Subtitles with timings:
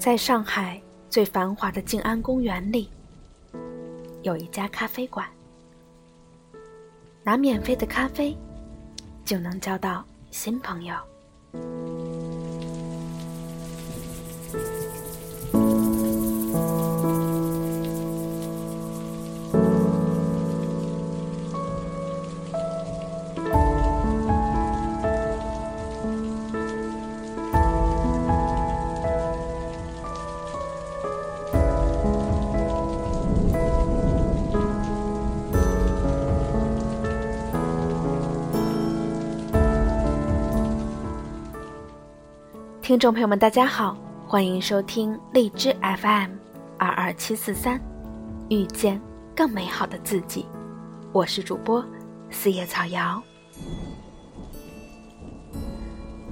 [0.00, 0.80] 在上海
[1.10, 2.88] 最繁华的静安公园里，
[4.22, 5.28] 有一家咖啡馆。
[7.22, 8.34] 拿免费的咖啡，
[9.26, 10.94] 就能交到新朋友。
[42.90, 46.32] 听众朋友们，大家好，欢迎收听荔枝 FM
[46.76, 47.80] 二二七四三，
[48.48, 49.00] 遇见
[49.32, 50.44] 更美好的自己。
[51.12, 51.84] 我是主播
[52.32, 53.22] 四叶草瑶。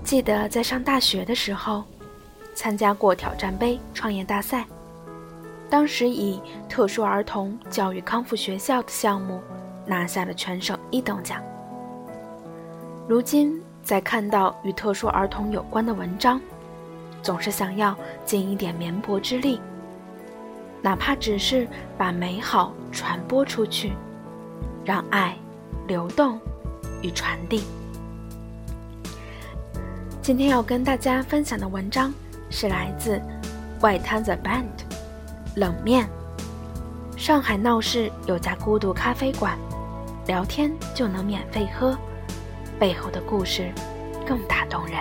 [0.03, 1.85] 记得在上大学的时候，
[2.57, 4.67] 参加过挑战杯创业大赛，
[5.71, 9.41] 当时以特殊儿童教育康复学校的项目
[9.87, 11.41] 拿下了全省一等奖。
[13.07, 13.63] 如今。
[13.89, 16.39] 在看到与特殊儿童有关的文章，
[17.23, 19.59] 总是想要尽一点绵薄之力，
[20.83, 23.95] 哪怕只是把美好传播出去，
[24.85, 25.35] 让爱
[25.87, 26.39] 流动
[27.01, 27.65] 与传递。
[30.21, 32.13] 今天要跟大家分享的文章
[32.51, 33.19] 是来自
[33.81, 34.67] 外滩 The Band，
[35.57, 36.07] 冷面。
[37.17, 39.57] 上海闹市有家孤独咖啡馆，
[40.27, 41.97] 聊天就能免费喝。
[42.79, 43.73] 背后的故事
[44.27, 44.97] 更打动人。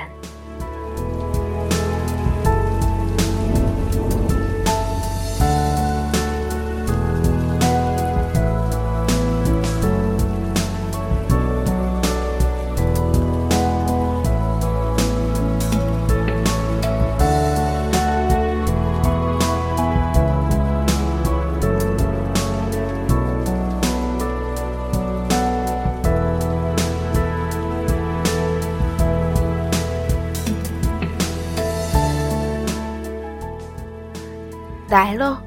[34.98, 35.38] 来喽，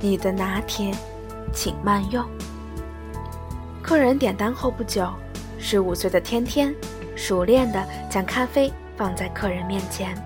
[0.00, 0.90] 你的拿铁，
[1.52, 2.24] 请慢用。
[3.82, 5.06] 客人点单后不久，
[5.58, 6.74] 十五岁的天天
[7.14, 10.16] 熟练地将咖啡放在客人面前。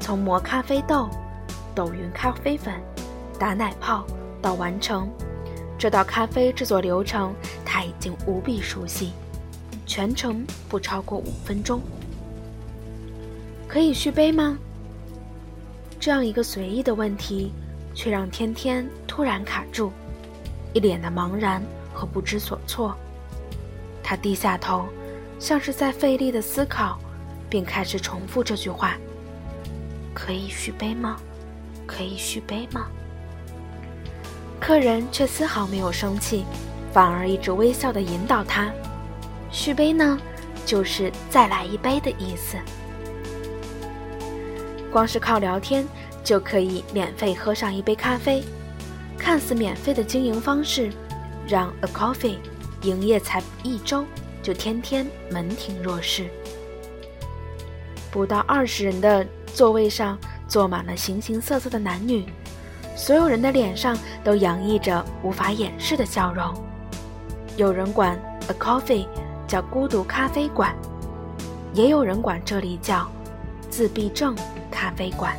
[0.00, 1.08] 从磨咖啡豆、
[1.76, 2.74] 抖匀咖啡粉、
[3.38, 4.04] 打奶泡
[4.42, 5.08] 到完成，
[5.78, 7.32] 这道咖啡制作流程
[7.64, 9.12] 他已经无比熟悉，
[9.86, 11.80] 全程不超过五分钟。
[13.68, 14.58] 可以续杯吗？
[16.04, 17.50] 这样一个随意的问题，
[17.94, 19.90] 却让天天突然卡住，
[20.74, 21.62] 一脸的茫然
[21.94, 22.94] 和不知所措。
[24.02, 24.84] 他低下头，
[25.38, 26.98] 像是在费力的思考，
[27.48, 28.98] 并开始重复这句话
[30.12, 31.16] ：“可以续杯吗？
[31.86, 32.86] 可以续杯吗？”
[34.60, 36.44] 客人却丝毫没有生气，
[36.92, 38.70] 反而一直微笑地引导他
[39.50, 40.18] ：“续杯呢，
[40.66, 42.58] 就是再来一杯的意思。”
[44.94, 45.84] 光是靠聊天
[46.22, 48.44] 就可以免费喝上一杯咖啡，
[49.18, 50.88] 看似免费的经营方式，
[51.48, 52.36] 让 A Coffee
[52.82, 54.04] 营业才一周
[54.40, 56.30] 就天天门庭若市。
[58.12, 60.16] 不到二十人的座位上
[60.46, 62.24] 坐满了形形色色的男女，
[62.94, 66.54] 所有人的脸上都洋溢着无法掩饰的笑容。
[67.56, 68.16] 有人管
[68.46, 69.08] A Coffee
[69.48, 70.72] 叫孤独咖啡馆，
[71.72, 73.10] 也有人管这里叫
[73.68, 74.36] 自闭症。
[74.74, 75.32] 咖啡馆。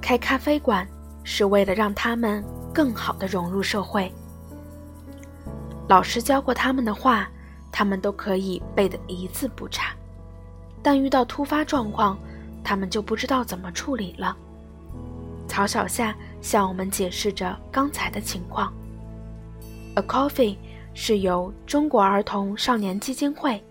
[0.00, 0.84] 开咖啡馆
[1.22, 2.44] 是为了让他们
[2.74, 4.12] 更好的融入社会。
[5.88, 7.28] 老师教过他们的话，
[7.70, 9.92] 他们都可以背得一字不差，
[10.82, 12.18] 但遇到突发状况。
[12.62, 14.36] 他们就不知道怎么处理了。
[15.48, 18.72] 曹小夏向我们解释着刚才的情况。
[19.96, 20.56] A Coffee
[20.94, 23.62] 是由中国儿童少年基金会、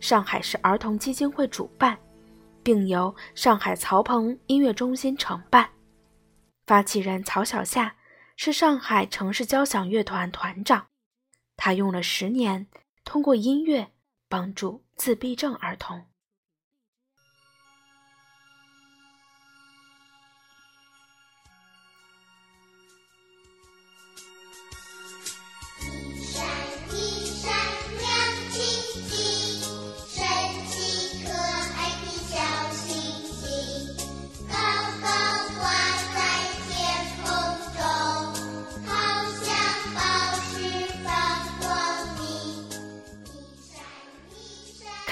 [0.00, 1.98] 上海市儿童基金会主办，
[2.62, 5.68] 并由上海曹鹏音乐中心承办。
[6.66, 7.94] 发起人曹小夏
[8.36, 10.86] 是上海城市交响乐团团长，
[11.56, 12.66] 他用了十年，
[13.04, 13.92] 通过音乐
[14.28, 16.06] 帮助自闭症儿童。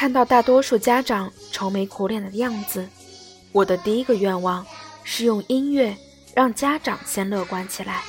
[0.04, 2.86] 看到大多数家长愁眉苦脸的样子，
[3.52, 4.66] 我的第一个愿望
[5.02, 5.96] 是用音乐
[6.34, 8.02] 让家长先乐观起来。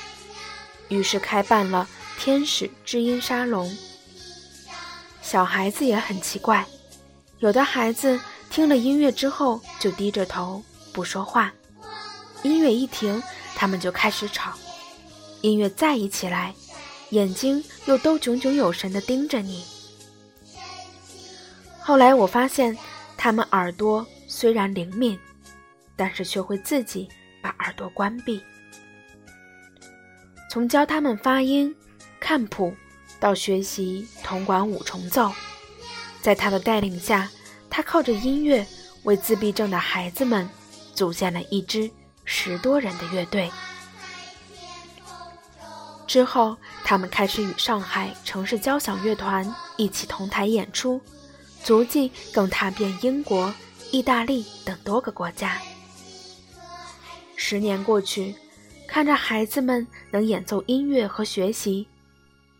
[0.88, 1.88] 于是开办了
[2.18, 3.74] 天使知音沙龙。
[5.22, 6.66] 小孩子也很奇怪，
[7.38, 8.20] 有的孩子
[8.50, 10.62] 听了音乐之后就低着头
[10.92, 11.50] 不说话，
[12.42, 13.22] 音乐一停，
[13.54, 14.50] 他们就开始吵；
[15.40, 16.54] 音乐再一起来，
[17.08, 19.64] 眼睛又都炯炯有神地盯着你。
[21.86, 22.76] 后来我发现，
[23.16, 25.16] 他们耳朵虽然灵敏，
[25.94, 27.08] 但是却会自己
[27.40, 28.42] 把耳朵关闭。
[30.50, 31.72] 从教他们发音、
[32.18, 32.74] 看谱，
[33.20, 35.30] 到学习铜管五重奏，
[36.20, 37.30] 在他的带领下，
[37.70, 38.66] 他靠着音乐
[39.04, 40.48] 为自闭症的孩子们
[40.92, 41.88] 组建了一支
[42.24, 43.48] 十多人的乐队。
[46.08, 51.00] 之后，他们开始与上海城市交响乐团一起同台演出。
[51.66, 53.52] 足迹更踏遍英国、
[53.90, 55.60] 意大利等多个国家。
[57.34, 58.36] 十年过去，
[58.86, 61.88] 看着孩子们能演奏音乐和学习，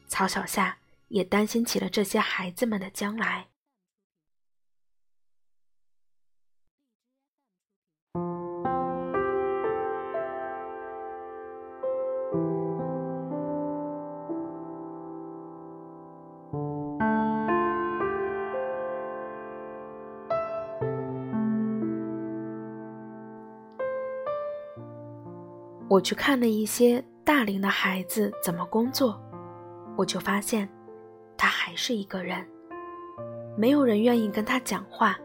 [0.09, 0.77] 曹小夏
[1.07, 3.47] 也担心起了这些孩子们的将来。
[25.89, 29.21] 我去看了一些大龄的孩子怎么工作，
[29.97, 30.69] 我就发现，
[31.37, 32.45] 他还是一个人，
[33.57, 35.17] 没有人愿意跟他讲话，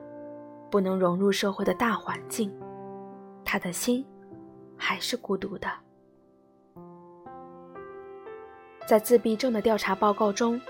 [0.69, 2.53] 不能融入社会的大环境，
[3.43, 4.05] 他的心
[4.77, 5.67] 还是孤独的。
[8.85, 10.61] 在自闭症的调查报告中，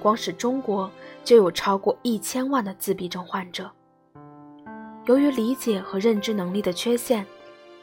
[0.00, 0.88] 光是中国
[1.24, 3.68] 就有超过一千万的自闭症患者，
[5.06, 7.26] 由于理解和认知能力的缺陷。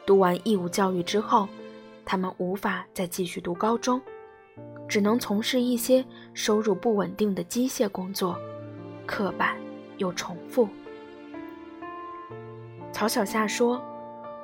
[0.06, 1.48] 读完义务教育之后，
[2.04, 4.00] 他们无法再继续读高中，
[4.88, 6.04] 只能从事一些
[6.34, 8.36] 收入不稳定的机械工作，
[9.06, 9.56] 刻板
[9.98, 10.68] 又重复。
[12.92, 13.80] 曹小夏说：“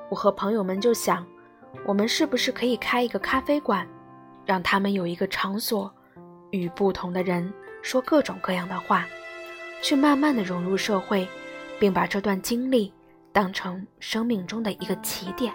[0.08, 1.26] 我和朋友们就想，
[1.84, 3.86] 我们是不是可以开一个咖啡馆，
[4.44, 5.92] 让他们有一个场所，
[6.52, 9.04] 与不同的人说各种各样的话，
[9.82, 11.26] 去慢慢的融入社会，
[11.80, 12.92] 并把这段经历。”
[13.36, 15.52] 当成生命中的一个起点，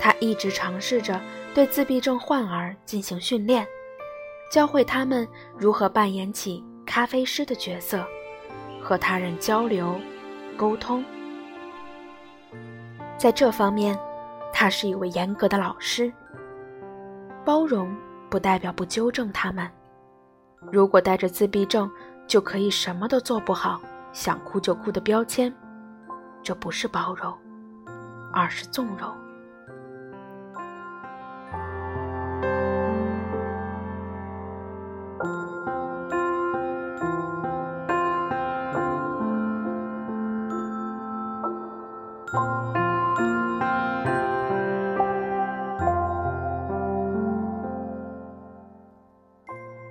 [0.00, 1.20] 他一直尝试着
[1.54, 3.64] 对自闭症患儿进行训练，
[4.50, 8.04] 教会他们如何扮演起咖啡师的角色，
[8.82, 9.94] 和他人交流、
[10.56, 11.04] 沟通。
[13.16, 13.96] 在这方面，
[14.52, 16.12] 他是一位严格的老师。
[17.44, 17.96] 包容
[18.28, 19.70] 不代表不纠正他们，
[20.72, 21.88] 如果带着自闭症，
[22.26, 23.80] 就可以什么都做不好。
[24.14, 25.52] 想哭就哭的标签，
[26.40, 27.36] 这不是包容，
[28.32, 29.12] 而是纵容。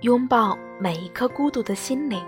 [0.01, 2.25] 拥抱每一颗孤独的心灵。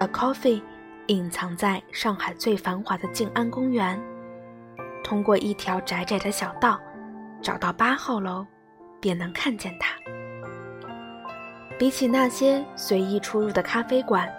[0.00, 0.62] A coffee。
[1.08, 4.00] 隐藏在上海最繁华的静安公园，
[5.02, 6.80] 通过一条窄窄的小道，
[7.42, 8.46] 找到八号楼，
[9.00, 9.94] 便能看见它。
[11.78, 14.32] 比起那些随意出入的咖啡馆，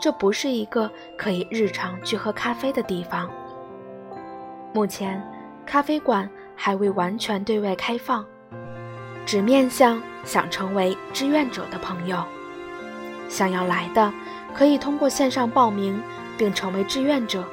[0.00, 3.30] 这不是一个可以日常去喝咖啡的地方。
[4.72, 5.22] 目前，
[5.66, 8.24] 咖啡馆还未完全对外开放，
[9.26, 12.24] 只面向想成为志愿者的朋友。
[13.28, 14.12] 想要来的。
[14.54, 16.00] 可以通过线上报名
[16.38, 17.44] 并成为志愿者，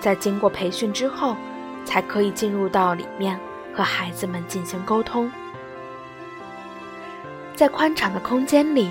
[0.00, 1.36] 在经过培训之后，
[1.84, 3.38] 才可以进入到里面
[3.74, 5.30] 和孩子们进行沟通。
[7.54, 8.90] 在宽敞的空间里，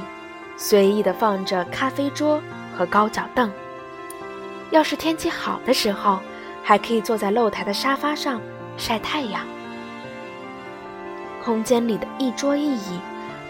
[0.56, 2.40] 随意的放着咖啡桌
[2.78, 3.52] 和高脚凳。
[4.70, 6.20] 要是天气好的时候，
[6.62, 8.40] 还可以坐在露台的沙发上
[8.78, 9.42] 晒太阳。
[11.44, 13.00] 空间里的一桌一椅，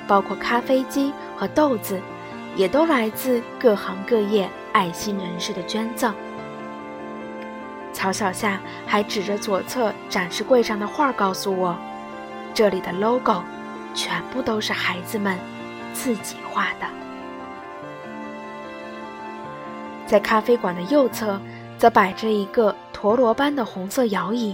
[0.07, 1.99] 包括咖啡机和豆子。
[2.55, 6.13] 也都来自各行各业爱心人士的捐赠。
[7.93, 11.77] 曹小夏还指着左侧展示柜上的画告诉我
[12.53, 13.43] ：“这里的 logo
[13.93, 15.37] 全部都是孩子们
[15.93, 16.87] 自己画的。”
[20.07, 21.39] 在咖啡馆的右侧，
[21.77, 24.53] 则摆着一个陀螺般的红色摇椅，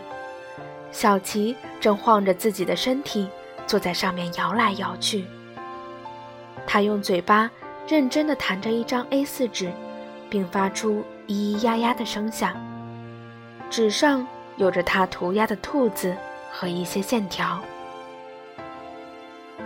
[0.92, 3.28] 小琪正晃着自己的身体
[3.66, 5.26] 坐在上面摇来摇去。
[6.66, 7.50] 他用嘴巴。
[7.88, 9.72] 认真地弹着一张 A4 纸，
[10.30, 12.54] 并发出咿咿呀呀的声响。
[13.70, 14.28] 纸上
[14.58, 16.16] 有着他涂鸦的兔子
[16.52, 17.62] 和一些线条。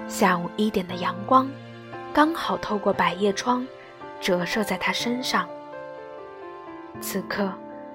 [0.08, 1.50] 下午一点的阳光，
[2.14, 3.66] 刚好透过百叶窗，
[4.20, 5.48] 折射在他身上。
[7.00, 7.52] 此刻，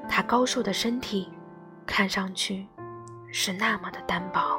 [0.09, 1.31] 他高瘦的身体，
[1.87, 2.67] 看上去
[3.31, 4.59] 是那么的单薄。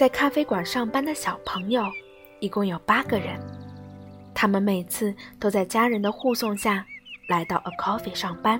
[0.00, 1.84] 在咖啡馆上班的小朋友，
[2.38, 3.38] 一共有八个人。
[4.32, 6.82] 他们每次都在家人的护送下
[7.28, 8.58] 来到 A Coffee 上班。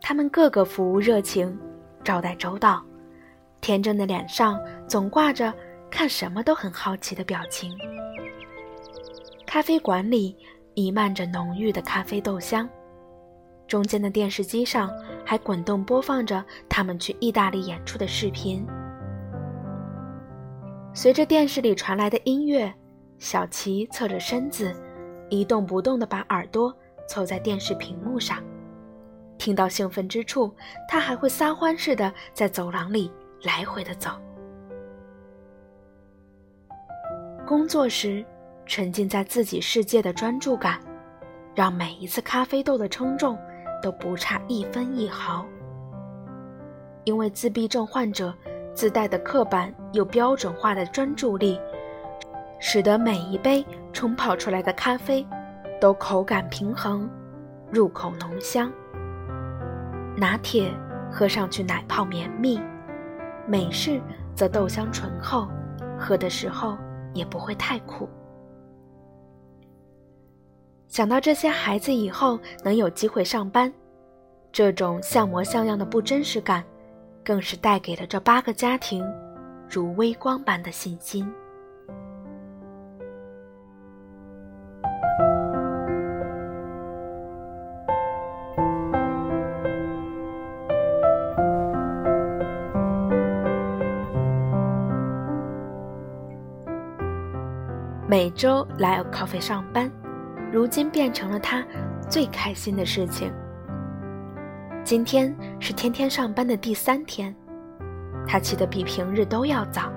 [0.00, 1.54] 他们个个服务热情，
[2.02, 2.82] 招待周到，
[3.60, 4.58] 天真的脸上
[4.88, 5.52] 总挂着
[5.90, 7.76] 看什么都很好奇的表情。
[9.46, 10.34] 咖啡馆里
[10.74, 12.66] 弥漫着浓郁的咖啡豆香，
[13.68, 14.90] 中间的电视机上
[15.26, 18.66] 还滚动播放着他们去意大利演出的视频。
[20.96, 22.72] 随着电视里传来的音乐，
[23.18, 24.74] 小琪侧着身子，
[25.28, 26.74] 一动不动地把耳朵
[27.06, 28.42] 凑在电视屏幕上。
[29.36, 30.50] 听到兴奋之处，
[30.88, 33.12] 他还会撒欢似的在走廊里
[33.42, 34.12] 来回的走。
[37.46, 38.24] 工作时，
[38.64, 40.80] 沉浸在自己世界的专注感，
[41.54, 43.38] 让每一次咖啡豆的称重
[43.82, 45.44] 都不差一分一毫。
[47.04, 48.34] 因为自闭症患者。
[48.76, 51.58] 自带的刻板又标准化的专注力，
[52.60, 55.26] 使得每一杯冲泡出来的咖啡
[55.80, 57.08] 都口感平衡，
[57.72, 58.70] 入口浓香。
[60.14, 60.70] 拿铁
[61.10, 62.60] 喝上去奶泡绵密，
[63.46, 63.98] 美式
[64.34, 65.48] 则豆香醇厚，
[65.98, 66.76] 喝的时候
[67.14, 68.06] 也不会太苦。
[70.86, 73.72] 想到这些孩子以后能有机会上班，
[74.52, 76.62] 这种像模像样的不真实感。
[77.26, 79.04] 更是带给了这八个家庭
[79.68, 81.28] 如微光般的信心。
[98.08, 99.90] 每周来 coffee 上班，
[100.52, 101.66] 如今变成了他
[102.08, 103.32] 最开心的事情。
[104.86, 107.34] 今天是天天上班的第三天，
[108.24, 109.92] 他起得比平日都要早，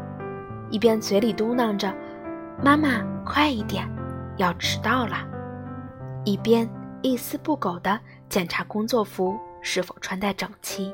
[0.72, 1.94] 一边嘴里嘟囔着
[2.66, 3.88] “妈妈，快一点，
[4.38, 5.18] 要迟到了”，
[6.26, 6.68] 一边
[7.04, 10.92] 一丝不苟地检查工作服是否穿戴整齐。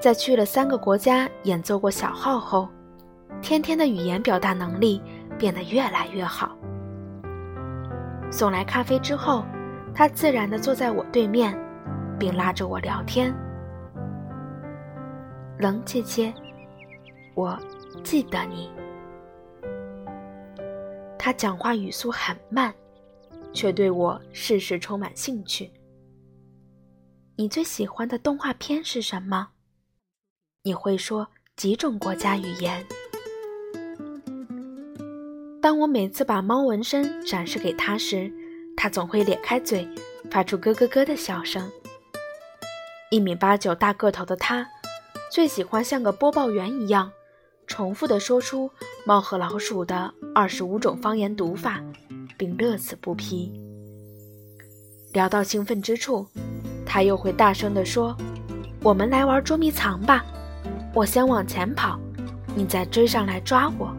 [0.00, 2.70] 在去了三个国家演奏过小号后，
[3.42, 5.02] 天天的语言表达能力
[5.38, 6.56] 变得越来越好。
[8.30, 9.44] 送来咖啡之后，
[9.94, 11.54] 他自然地坐在我对面。
[12.18, 13.32] 并拉着我聊天，
[15.58, 16.34] 冷姐姐，
[17.34, 17.56] 我
[18.02, 18.70] 记得你。
[21.16, 22.74] 他讲话语速很慢，
[23.52, 25.70] 却对我事事充满兴趣。
[27.36, 29.48] 你最喜欢的动画片是什么？
[30.64, 32.84] 你会说几种国家语言？
[35.62, 38.32] 当我每次把猫纹身展示给他时，
[38.76, 39.86] 他总会咧开嘴，
[40.30, 41.70] 发出咯咯咯的笑声。
[43.10, 44.68] 一米八九大个头的他，
[45.32, 47.10] 最喜欢像个播报员一样，
[47.66, 48.70] 重复地说出
[49.06, 51.82] 猫和老鼠的二十五种方言读法，
[52.36, 53.50] 并乐此不疲。
[55.14, 56.26] 聊到兴奋之处，
[56.84, 58.14] 他又会大声地说
[58.84, 60.22] ：“我们来玩捉迷藏吧，
[60.92, 61.98] 我先往前跑，
[62.54, 63.90] 你再追上来抓我。”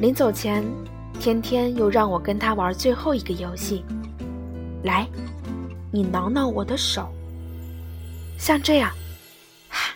[0.00, 0.64] 临走前，
[1.20, 3.84] 天天又让我跟他玩最后一个游戏，
[4.84, 5.06] 来。
[5.94, 7.08] 你挠挠我的手，
[8.36, 8.90] 像这样，
[9.68, 9.94] 哈，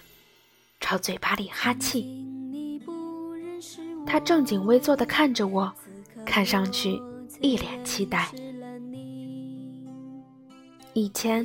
[0.79, 2.25] 朝嘴巴里哈气。
[4.07, 5.73] 他正襟危坐地看着我，
[6.25, 7.03] 看上去
[7.41, 8.31] 一脸期待。
[10.93, 11.45] 以前，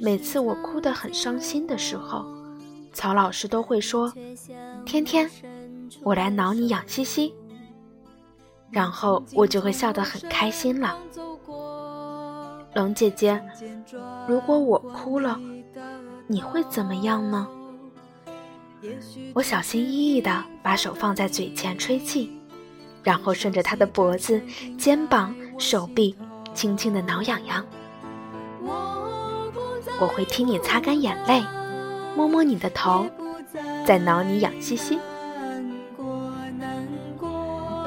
[0.00, 2.24] 每次我哭得很伤心的时候，
[2.94, 4.10] 曹老师都会说
[4.86, 5.30] ：“天天，
[6.02, 7.34] 我来挠你痒兮兮。”
[8.72, 10.98] 然后我就会笑得很开心了。
[12.74, 13.40] 龙姐姐，
[14.26, 15.38] 如果我哭了，
[16.26, 17.46] 你会怎么样呢？
[19.32, 22.30] 我小心翼翼地把手放在嘴前吹气，
[23.02, 24.42] 然后顺着他的脖子、
[24.76, 26.16] 肩膀、手臂，
[26.52, 27.64] 轻轻地挠痒痒。
[30.00, 31.42] 我会替你擦干眼泪，
[32.16, 33.06] 摸摸你的头，
[33.86, 34.98] 再挠你痒兮兮。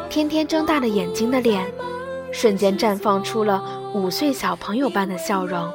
[0.09, 1.69] 天天睁大了眼睛的脸，
[2.31, 3.61] 瞬间绽放出了
[3.97, 5.73] 五岁小朋友般的笑容。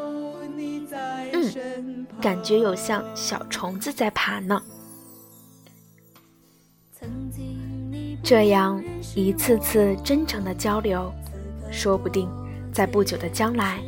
[1.32, 4.62] 嗯，感觉有像小虫子在爬呢。
[8.22, 8.82] 这样
[9.16, 11.12] 一次次真诚的交流，
[11.70, 12.30] 说不定
[12.72, 13.82] 在不久的将来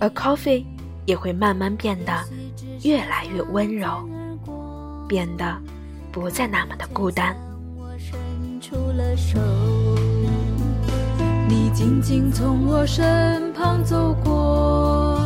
[0.00, 0.64] ，A Coffee。
[1.04, 2.12] 也会慢慢变得
[2.84, 4.08] 越来越温柔，
[5.08, 5.60] 变得
[6.12, 7.36] 不再那么的孤单。
[11.52, 15.22] 你静静从我身旁走过，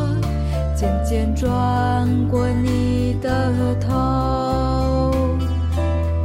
[0.75, 5.13] 渐渐转过你的头。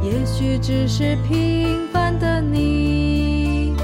[0.03, 3.77] 也许只是平凡的你，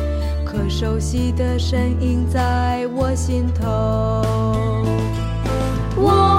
[0.43, 4.21] 可熟悉的身影在我心头。
[5.95, 6.38] 我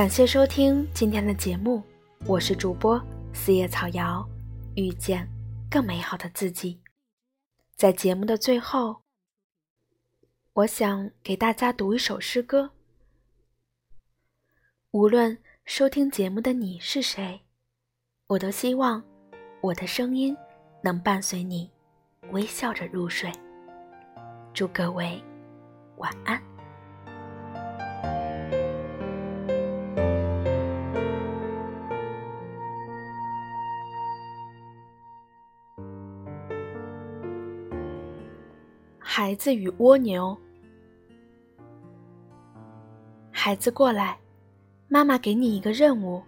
[0.00, 1.82] 感谢收听今天的节目，
[2.24, 2.98] 我是主播
[3.34, 4.26] 四叶草瑶，
[4.74, 5.28] 遇见
[5.70, 6.80] 更美好的自己。
[7.76, 9.02] 在节目的最后，
[10.54, 12.70] 我想给大家读一首诗歌。
[14.92, 15.36] 无论
[15.66, 17.42] 收听节目的你是谁，
[18.26, 19.04] 我都希望
[19.60, 20.34] 我的声音
[20.82, 21.70] 能伴随你
[22.30, 23.30] 微笑着入睡。
[24.54, 25.22] 祝各位
[25.98, 26.42] 晚安。
[39.20, 40.34] 孩子与蜗牛。
[43.30, 44.18] 孩子过来，
[44.88, 46.22] 妈妈给你一个任务。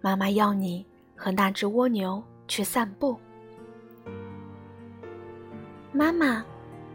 [0.00, 3.20] 妈妈要你和那只蜗牛去散步。
[5.92, 6.42] 妈妈，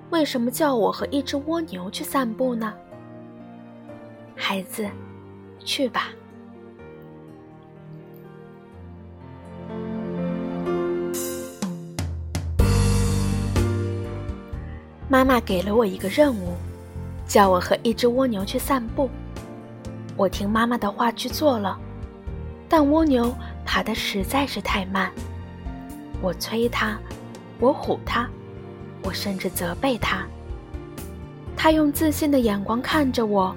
[0.10, 2.74] 为什么叫我和一只蜗牛去散步呢？
[4.36, 4.90] 孩子，
[5.60, 6.10] 去吧。
[15.16, 16.58] 妈妈给了我一个任务，
[17.26, 19.10] 叫我和一只蜗牛去散步。
[20.18, 21.80] 我听妈妈的话去做了，
[22.68, 25.10] 但蜗牛爬得实在是太慢。
[26.22, 26.98] 我催它，
[27.62, 28.28] 我唬它，
[29.04, 30.28] 我甚至责备它。
[31.56, 33.56] 它用自信的眼光看着我，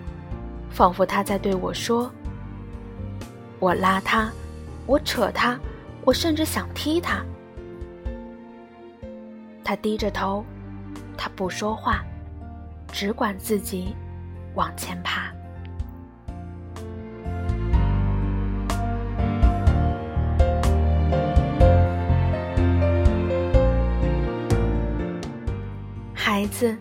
[0.70, 2.08] 仿佛它在对我说
[3.58, 4.30] ：“我拉它，
[4.86, 5.58] 我扯它，
[6.04, 7.20] 我甚至想踢它。”
[9.64, 10.44] 它低着头。
[11.20, 12.04] 他不说话，
[12.92, 13.92] 只管自己
[14.54, 15.32] 往前爬。
[26.14, 26.76] 孩子，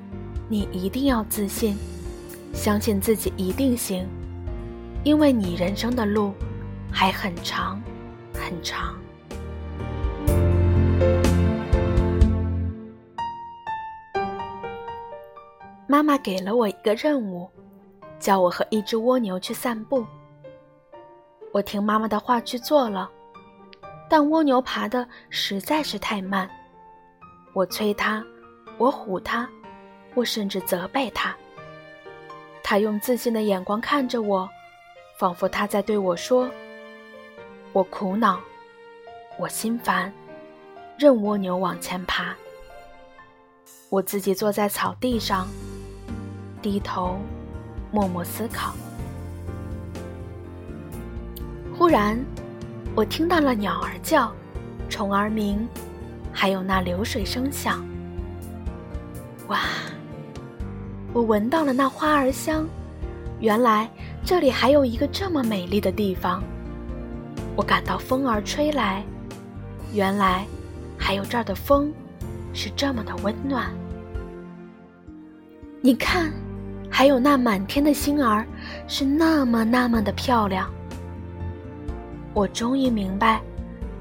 [0.48, 1.76] 你一定要自信，
[2.54, 4.08] 相信自己一定行，
[5.04, 6.32] 因为你人生的路
[6.92, 7.82] 还很长，
[8.36, 8.96] 很长。
[15.98, 17.50] 妈妈给了我一个任务，
[18.20, 20.06] 叫我和一只蜗牛去散步。
[21.52, 23.10] 我听妈妈的话去做了，
[24.08, 26.48] 但蜗牛爬的实在是太慢。
[27.52, 28.24] 我催它，
[28.78, 29.50] 我唬它，
[30.14, 31.36] 我甚至责备它。
[32.62, 34.48] 它用自信的眼光看着我，
[35.18, 36.48] 仿佛它在对我说
[37.74, 38.40] ：“我苦恼，
[39.40, 40.14] 我心烦，
[40.96, 42.36] 任蜗牛往前爬。”
[43.90, 45.48] 我自己坐在草地上，
[46.62, 47.20] 低头
[47.92, 48.74] 默默思考。
[51.78, 52.18] 忽然，
[52.96, 54.32] 我听到了鸟儿叫，
[54.90, 55.68] 虫儿鸣，
[56.32, 57.86] 还有那流水声响。
[59.48, 59.60] 哇！
[61.14, 62.68] 我闻到了那花儿香，
[63.40, 63.90] 原来
[64.24, 66.44] 这里还有一个这么美丽的地方。
[67.56, 69.04] 我感到风儿吹来，
[69.94, 70.46] 原来
[70.98, 71.92] 还有这儿的风
[72.54, 73.72] 是这么的温暖。
[75.82, 76.32] 你看，
[76.90, 78.46] 还有那满天的星儿
[78.88, 80.70] 是那么那么的漂亮。
[82.34, 83.42] 我终于明白，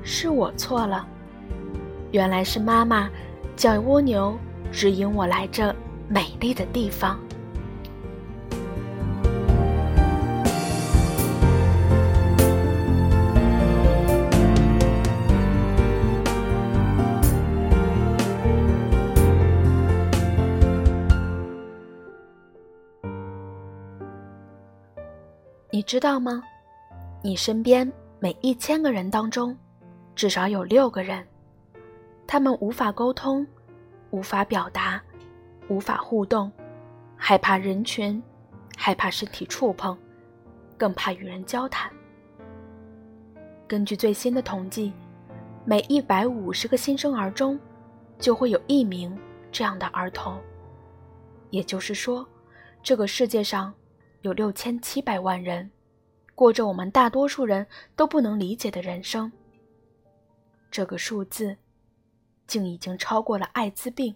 [0.03, 1.07] 是我错了，
[2.13, 3.09] 原来是妈妈
[3.57, 4.39] 叫蜗牛
[4.71, 5.75] 指引我来这。
[6.09, 7.19] 美丽的地方，
[25.77, 26.43] 你知道吗？
[27.23, 29.55] 你身边每一千个人当中，
[30.15, 31.23] 至少有六个人，
[32.27, 33.47] 他们无法沟通，
[34.09, 35.03] 无法表达。
[35.69, 36.51] 无法互动，
[37.15, 38.23] 害怕人群，
[38.75, 39.95] 害怕身体触碰，
[40.79, 41.93] 更怕与人交谈。
[43.69, 44.95] 根据最新的统计，
[45.67, 47.61] 每一百五十个新生儿中，
[48.19, 49.15] 就会有一名
[49.53, 50.41] 这样的儿童。
[51.51, 52.27] 也就是说，
[52.83, 53.75] 这个世界上
[54.27, 55.71] 有六千七百万人，
[56.35, 59.31] 过着我们大多数人都不能理解的人生。
[60.69, 61.57] 这个数字，
[62.49, 64.13] 竟已经超过了艾滋病、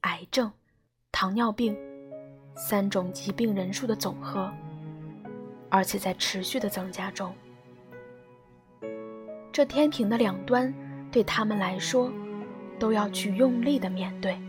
[0.00, 0.50] 癌症。
[1.12, 1.76] 糖尿病，
[2.56, 4.50] 三种疾病人数的总和，
[5.68, 7.30] 而且在持续的增加中。
[9.52, 10.72] 这天平的两端，
[11.10, 12.10] 对他们来说，
[12.78, 14.40] 都要去用力的面对。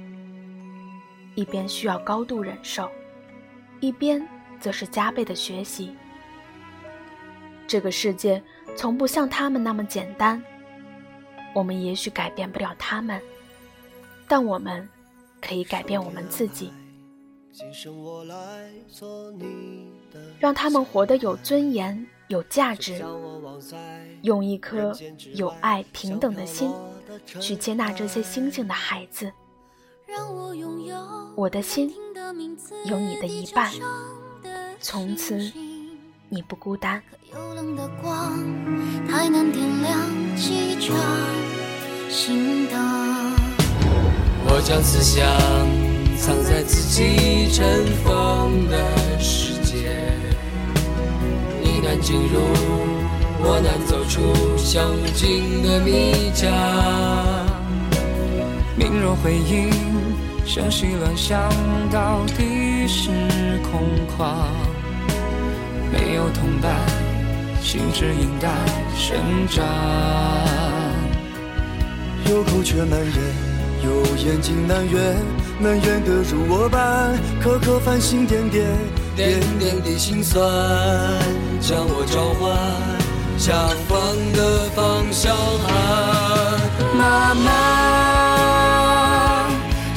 [1.36, 2.90] 一边需要高度忍受，
[3.82, 4.26] 一边
[4.64, 5.94] 则是加倍的学习。
[7.68, 8.42] 这个世界
[8.76, 10.42] 从不像他们那么简单。
[11.54, 13.22] 我们也许改变不了他们，
[14.28, 14.88] 但我们。
[15.46, 16.72] 可以改变我们自己，
[20.40, 23.04] 让他们活得有尊严、有价值，
[24.22, 24.98] 用一颗
[25.36, 26.72] 有爱、平等的心
[27.42, 29.30] 去接纳这些星星的孩子。
[31.36, 31.94] 我的心
[32.86, 33.70] 有你的一半，
[34.86, 35.50] 从此
[36.28, 37.02] 你不孤单。
[44.46, 45.26] 我将思想
[46.18, 48.78] 藏在自己尘封的
[49.22, 49.90] 世界，
[51.64, 52.42] 你难进入，
[53.40, 56.52] 我难走出相无尽的迷家。
[58.76, 59.72] 明若回应，
[60.46, 61.50] 生息乱象
[61.90, 63.10] 到底是
[63.72, 63.80] 空
[64.18, 64.46] 旷。
[65.94, 66.74] 没有同伴，
[67.62, 68.50] 心只应该
[68.98, 69.16] 生
[69.48, 69.64] 长。
[72.28, 73.54] 有口却难言。
[73.84, 75.18] 有眼睛难圆，
[75.60, 78.66] 难圆得如我般，颗颗繁星点点，
[79.14, 80.42] 点点的心酸，
[81.60, 82.58] 将我召唤，
[83.38, 83.54] 向
[83.90, 83.98] 风
[84.32, 85.36] 的方向
[85.68, 85.68] 喊。
[86.98, 87.52] 妈妈，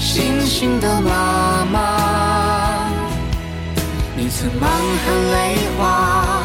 [0.01, 1.86] 星星的妈妈，
[4.27, 6.43] 你曾满含泪花，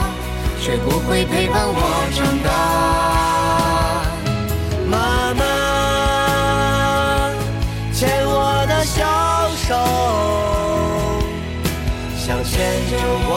[0.61, 1.81] 却不会陪伴我
[2.13, 2.51] 长大。
[4.85, 5.41] 妈妈
[7.91, 9.01] 牵我的小
[9.65, 9.73] 手，
[12.19, 12.53] 想牵
[12.91, 12.93] 着
[13.27, 13.31] 蜗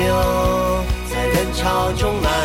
[0.00, 0.08] 牛，
[1.10, 2.41] 在人潮中来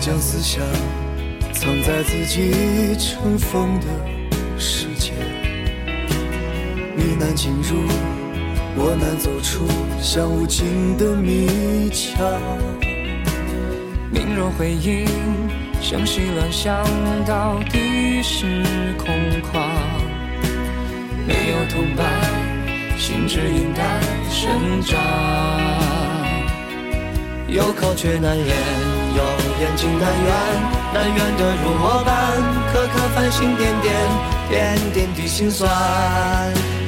[0.00, 0.64] 将思想
[1.52, 3.86] 藏在自己尘封的
[4.58, 5.12] 世界。
[6.96, 7.82] 你难进入，
[8.76, 9.66] 我难走出，
[10.00, 12.26] 像无尽的迷墙。
[14.10, 15.04] 命若回应，
[15.82, 16.82] 生息乱象，
[17.26, 18.64] 到底是
[18.96, 19.14] 空
[19.52, 19.60] 旷。
[21.28, 22.06] 没有同伴，
[22.96, 24.98] 心只应该生长。
[27.48, 28.89] 有口却难言。
[29.16, 29.20] 有
[29.60, 30.28] 眼睛难圆，
[30.94, 32.08] 难圆的如我般，
[32.72, 33.88] 颗颗繁星点点，
[34.48, 35.68] 点点的心酸，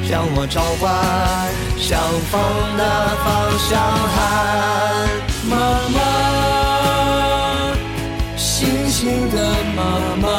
[0.09, 0.83] 让我召唤，
[1.77, 1.99] 向
[2.31, 2.33] 风
[2.77, 2.81] 的
[3.23, 3.25] 方
[3.59, 3.71] 向
[4.13, 4.17] 喊，
[5.49, 5.51] 妈
[5.93, 5.97] 妈，
[8.37, 9.35] 星星的
[9.75, 9.79] 妈
[10.21, 10.32] 妈。